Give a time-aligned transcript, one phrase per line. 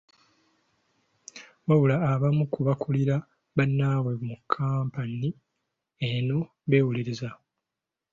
[1.67, 3.15] Wabula abamu ku bakulira
[3.55, 5.29] bannaabwe mu kkampuni
[6.09, 6.37] eno
[6.69, 7.29] beewolerezza.